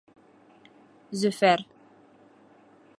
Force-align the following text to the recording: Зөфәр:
Зөфәр: 1.19 1.65